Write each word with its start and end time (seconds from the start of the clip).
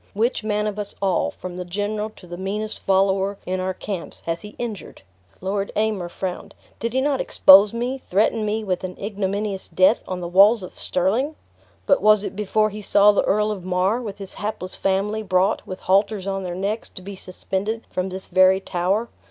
Which 0.15 0.43
man 0.43 0.65
of 0.65 0.79
us 0.79 0.95
all, 0.99 1.29
from 1.29 1.57
the 1.57 1.63
general 1.63 2.09
to 2.15 2.25
the 2.25 2.35
meanest 2.35 2.79
follower 2.79 3.37
in 3.45 3.59
our 3.59 3.75
camps, 3.75 4.21
has 4.25 4.41
he 4.41 4.55
injured?" 4.57 5.03
Lord 5.41 5.71
Aymer 5.75 6.09
frowned. 6.09 6.55
"Did 6.79 6.93
he 6.93 7.01
not 7.01 7.21
expose 7.21 7.71
me, 7.71 7.99
threaten 8.09 8.43
me 8.43 8.63
with 8.63 8.83
an 8.83 8.97
ignominious 8.99 9.67
death, 9.67 10.03
on 10.07 10.19
the 10.19 10.27
walls 10.27 10.63
of 10.63 10.75
Stirling?" 10.75 11.35
"But 11.85 12.01
was 12.01 12.23
it 12.23 12.35
before 12.35 12.71
he 12.71 12.81
saw 12.81 13.11
the 13.11 13.23
Earl 13.25 13.51
of 13.51 13.63
Mar, 13.63 14.01
with 14.01 14.17
his 14.17 14.33
hapless 14.33 14.75
family, 14.75 15.21
brought, 15.21 15.67
with 15.67 15.81
halters 15.81 16.25
on 16.25 16.41
their 16.41 16.55
necks, 16.55 16.89
to 16.89 17.03
be 17.03 17.15
suspended 17.15 17.85
from 17.91 18.09
this 18.09 18.25
very 18.25 18.59
tower? 18.59 19.07